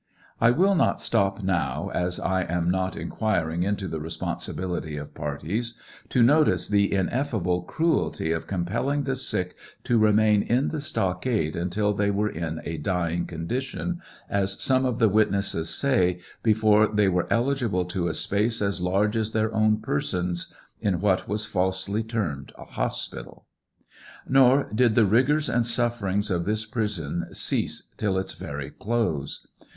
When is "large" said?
18.81-19.15